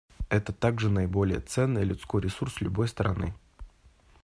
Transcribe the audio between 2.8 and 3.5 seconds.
страны.